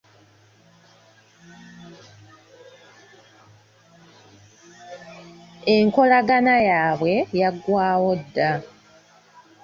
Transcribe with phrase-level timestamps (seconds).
[5.75, 8.49] Enkolagana yaabwe yaggwawo dda.